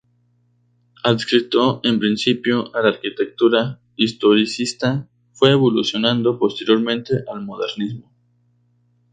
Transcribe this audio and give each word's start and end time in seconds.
Adscrito 1.03 1.79
en 1.83 1.99
principio 1.99 2.75
a 2.75 2.81
la 2.81 2.89
arquitectura 2.89 3.79
historicista, 3.95 5.07
fue 5.31 5.51
evolucionando 5.51 6.39
posteriormente 6.39 7.17
al 7.31 7.45
modernismo. 7.45 8.11